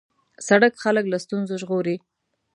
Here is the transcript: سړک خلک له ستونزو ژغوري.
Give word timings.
سړک 0.47 0.73
خلک 0.83 1.05
له 1.09 1.17
ستونزو 1.25 1.53
ژغوري. 1.61 1.95